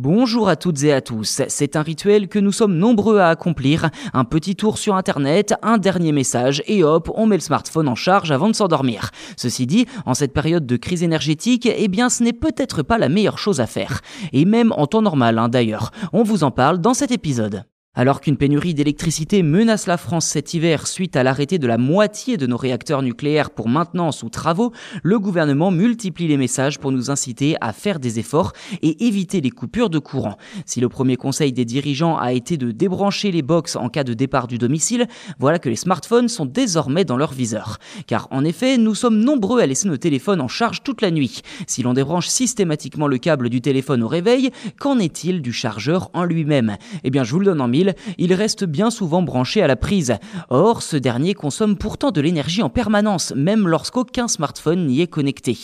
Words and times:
Bonjour 0.00 0.48
à 0.48 0.54
toutes 0.54 0.84
et 0.84 0.92
à 0.92 1.00
tous, 1.00 1.42
c'est 1.48 1.74
un 1.74 1.82
rituel 1.82 2.28
que 2.28 2.38
nous 2.38 2.52
sommes 2.52 2.78
nombreux 2.78 3.18
à 3.18 3.30
accomplir, 3.30 3.90
un 4.14 4.22
petit 4.22 4.54
tour 4.54 4.78
sur 4.78 4.94
internet, 4.94 5.54
un 5.60 5.76
dernier 5.76 6.12
message 6.12 6.62
et 6.68 6.84
hop, 6.84 7.10
on 7.16 7.26
met 7.26 7.34
le 7.34 7.42
smartphone 7.42 7.88
en 7.88 7.96
charge 7.96 8.30
avant 8.30 8.48
de 8.48 8.54
s'endormir. 8.54 9.10
Ceci 9.36 9.66
dit, 9.66 9.86
en 10.06 10.14
cette 10.14 10.32
période 10.32 10.66
de 10.66 10.76
crise 10.76 11.02
énergétique, 11.02 11.68
eh 11.68 11.88
bien 11.88 12.10
ce 12.10 12.22
n'est 12.22 12.32
peut-être 12.32 12.84
pas 12.84 12.96
la 12.96 13.08
meilleure 13.08 13.40
chose 13.40 13.58
à 13.58 13.66
faire. 13.66 14.02
Et 14.32 14.44
même 14.44 14.70
en 14.70 14.86
temps 14.86 15.02
normal 15.02 15.36
hein, 15.36 15.48
d'ailleurs, 15.48 15.90
on 16.12 16.22
vous 16.22 16.44
en 16.44 16.52
parle 16.52 16.78
dans 16.78 16.94
cet 16.94 17.10
épisode. 17.10 17.64
Alors 17.98 18.20
qu'une 18.20 18.36
pénurie 18.36 18.74
d'électricité 18.74 19.42
menace 19.42 19.88
la 19.88 19.96
France 19.96 20.24
cet 20.24 20.54
hiver 20.54 20.86
suite 20.86 21.16
à 21.16 21.24
l'arrêté 21.24 21.58
de 21.58 21.66
la 21.66 21.78
moitié 21.78 22.36
de 22.36 22.46
nos 22.46 22.56
réacteurs 22.56 23.02
nucléaires 23.02 23.50
pour 23.50 23.68
maintenance 23.68 24.22
ou 24.22 24.28
travaux, 24.28 24.72
le 25.02 25.18
gouvernement 25.18 25.72
multiplie 25.72 26.28
les 26.28 26.36
messages 26.36 26.78
pour 26.78 26.92
nous 26.92 27.10
inciter 27.10 27.56
à 27.60 27.72
faire 27.72 27.98
des 27.98 28.20
efforts 28.20 28.52
et 28.82 29.04
éviter 29.04 29.40
les 29.40 29.50
coupures 29.50 29.90
de 29.90 29.98
courant. 29.98 30.36
Si 30.64 30.80
le 30.80 30.88
premier 30.88 31.16
conseil 31.16 31.52
des 31.52 31.64
dirigeants 31.64 32.16
a 32.16 32.32
été 32.32 32.56
de 32.56 32.70
débrancher 32.70 33.32
les 33.32 33.42
box 33.42 33.74
en 33.74 33.88
cas 33.88 34.04
de 34.04 34.14
départ 34.14 34.46
du 34.46 34.58
domicile, 34.58 35.08
voilà 35.40 35.58
que 35.58 35.68
les 35.68 35.74
smartphones 35.74 36.28
sont 36.28 36.46
désormais 36.46 37.04
dans 37.04 37.16
leur 37.16 37.32
viseur. 37.32 37.78
Car 38.06 38.28
en 38.30 38.44
effet, 38.44 38.78
nous 38.78 38.94
sommes 38.94 39.18
nombreux 39.18 39.60
à 39.60 39.66
laisser 39.66 39.88
nos 39.88 39.96
téléphones 39.96 40.40
en 40.40 40.46
charge 40.46 40.84
toute 40.84 41.02
la 41.02 41.10
nuit. 41.10 41.42
Si 41.66 41.82
l'on 41.82 41.94
débranche 41.94 42.28
systématiquement 42.28 43.08
le 43.08 43.18
câble 43.18 43.48
du 43.48 43.60
téléphone 43.60 44.04
au 44.04 44.08
réveil, 44.08 44.52
qu'en 44.78 45.00
est-il 45.00 45.42
du 45.42 45.52
chargeur 45.52 46.10
en 46.12 46.22
lui-même? 46.22 46.76
Eh 47.02 47.10
bien, 47.10 47.24
je 47.24 47.32
vous 47.32 47.40
le 47.40 47.46
donne 47.46 47.60
en 47.60 47.66
mille, 47.66 47.87
il 48.18 48.34
reste 48.34 48.64
bien 48.64 48.90
souvent 48.90 49.22
branché 49.22 49.62
à 49.62 49.66
la 49.66 49.76
prise. 49.76 50.14
Or, 50.50 50.82
ce 50.82 50.96
dernier 50.96 51.34
consomme 51.34 51.76
pourtant 51.76 52.10
de 52.10 52.20
l'énergie 52.20 52.62
en 52.62 52.70
permanence, 52.70 53.32
même 53.36 53.68
lorsqu'aucun 53.68 54.28
smartphone 54.28 54.86
n'y 54.86 55.00
est 55.00 55.06
connecté. 55.06 55.56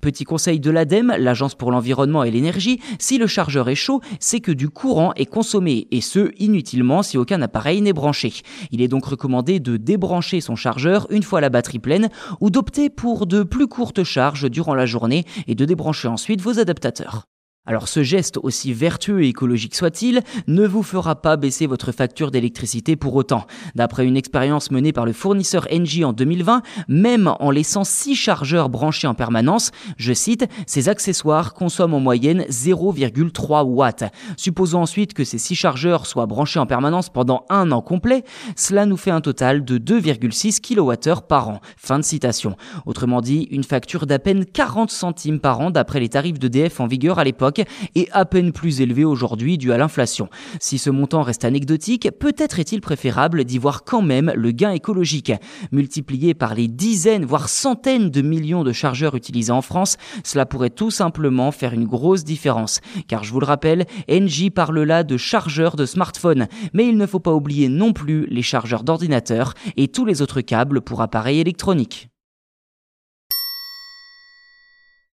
Petit 0.00 0.24
conseil 0.24 0.60
de 0.60 0.70
l'ADEME, 0.70 1.14
l'Agence 1.18 1.54
pour 1.54 1.70
l'environnement 1.70 2.24
et 2.24 2.30
l'énergie, 2.30 2.80
si 2.98 3.18
le 3.18 3.26
chargeur 3.26 3.68
est 3.68 3.74
chaud, 3.74 4.00
c'est 4.18 4.40
que 4.40 4.52
du 4.52 4.68
courant 4.68 5.12
est 5.16 5.26
consommé, 5.26 5.86
et 5.90 6.00
ce, 6.00 6.30
inutilement 6.38 7.02
si 7.02 7.18
aucun 7.18 7.42
appareil 7.42 7.80
n'est 7.80 7.92
branché. 7.92 8.32
Il 8.70 8.82
est 8.82 8.88
donc 8.88 9.04
recommandé 9.04 9.60
de 9.60 9.76
débrancher 9.76 10.40
son 10.40 10.56
chargeur 10.56 11.06
une 11.10 11.22
fois 11.22 11.40
la 11.40 11.50
batterie 11.50 11.78
pleine, 11.78 12.08
ou 12.40 12.50
d'opter 12.50 12.90
pour 12.90 13.26
de 13.26 13.42
plus 13.42 13.66
courtes 13.66 14.04
charges 14.04 14.50
durant 14.50 14.74
la 14.74 14.86
journée 14.86 15.24
et 15.46 15.54
de 15.54 15.64
débrancher 15.64 16.08
ensuite 16.08 16.40
vos 16.40 16.58
adaptateurs. 16.58 17.29
Alors 17.70 17.86
ce 17.86 18.02
geste, 18.02 18.36
aussi 18.42 18.72
vertueux 18.72 19.22
et 19.22 19.28
écologique 19.28 19.76
soit-il, 19.76 20.22
ne 20.48 20.66
vous 20.66 20.82
fera 20.82 21.14
pas 21.14 21.36
baisser 21.36 21.68
votre 21.68 21.92
facture 21.92 22.32
d'électricité 22.32 22.96
pour 22.96 23.14
autant. 23.14 23.46
D'après 23.76 24.06
une 24.06 24.16
expérience 24.16 24.72
menée 24.72 24.92
par 24.92 25.06
le 25.06 25.12
fournisseur 25.12 25.68
Engie 25.72 26.04
en 26.04 26.12
2020, 26.12 26.62
même 26.88 27.32
en 27.38 27.52
laissant 27.52 27.84
6 27.84 28.16
chargeurs 28.16 28.70
branchés 28.70 29.06
en 29.06 29.14
permanence, 29.14 29.70
je 29.98 30.12
cite, 30.12 30.48
ces 30.66 30.88
accessoires 30.88 31.54
consomment 31.54 31.94
en 31.94 32.00
moyenne 32.00 32.42
0,3 32.50 33.62
watts. 33.62 34.02
Supposons 34.36 34.82
ensuite 34.82 35.14
que 35.14 35.22
ces 35.22 35.38
6 35.38 35.54
chargeurs 35.54 36.06
soient 36.06 36.26
branchés 36.26 36.58
en 36.58 36.66
permanence 36.66 37.08
pendant 37.08 37.44
un 37.50 37.70
an 37.70 37.82
complet, 37.82 38.24
cela 38.56 38.84
nous 38.84 38.96
fait 38.96 39.12
un 39.12 39.20
total 39.20 39.64
de 39.64 39.78
2,6 39.78 40.60
kWh 40.60 41.20
par 41.28 41.48
an. 41.48 41.60
Fin 41.76 42.00
de 42.00 42.04
citation. 42.04 42.56
Autrement 42.84 43.20
dit, 43.20 43.46
une 43.52 43.62
facture 43.62 44.06
d'à 44.06 44.18
peine 44.18 44.44
40 44.44 44.90
centimes 44.90 45.38
par 45.38 45.60
an 45.60 45.70
d'après 45.70 46.00
les 46.00 46.08
tarifs 46.08 46.40
d'EDF 46.40 46.80
en 46.80 46.88
vigueur 46.88 47.20
à 47.20 47.22
l'époque 47.22 47.59
et 47.94 48.08
à 48.12 48.24
peine 48.24 48.52
plus 48.52 48.80
élevé 48.80 49.04
aujourd'hui 49.04 49.58
dû 49.58 49.72
à 49.72 49.78
l'inflation. 49.78 50.28
Si 50.60 50.78
ce 50.78 50.90
montant 50.90 51.22
reste 51.22 51.44
anecdotique, 51.44 52.08
peut-être 52.18 52.58
est-il 52.58 52.80
préférable 52.80 53.44
d'y 53.44 53.58
voir 53.58 53.84
quand 53.84 54.02
même 54.02 54.32
le 54.34 54.50
gain 54.50 54.70
écologique. 54.70 55.32
Multiplié 55.72 56.34
par 56.34 56.54
les 56.54 56.68
dizaines, 56.68 57.24
voire 57.24 57.48
centaines 57.48 58.10
de 58.10 58.22
millions 58.22 58.64
de 58.64 58.72
chargeurs 58.72 59.14
utilisés 59.14 59.52
en 59.52 59.62
France, 59.62 59.96
cela 60.24 60.46
pourrait 60.46 60.70
tout 60.70 60.90
simplement 60.90 61.52
faire 61.52 61.72
une 61.72 61.86
grosse 61.86 62.24
différence. 62.24 62.80
Car 63.08 63.24
je 63.24 63.32
vous 63.32 63.40
le 63.40 63.46
rappelle, 63.46 63.86
Engie 64.10 64.50
parle 64.50 64.82
là 64.82 65.02
de 65.02 65.16
chargeurs 65.16 65.76
de 65.76 65.86
smartphone, 65.86 66.48
mais 66.72 66.86
il 66.86 66.96
ne 66.96 67.06
faut 67.06 67.20
pas 67.20 67.34
oublier 67.34 67.68
non 67.68 67.92
plus 67.92 68.26
les 68.26 68.42
chargeurs 68.42 68.84
d'ordinateur 68.84 69.54
et 69.76 69.88
tous 69.88 70.04
les 70.04 70.22
autres 70.22 70.40
câbles 70.40 70.80
pour 70.80 71.02
appareils 71.02 71.40
électroniques. 71.40 72.09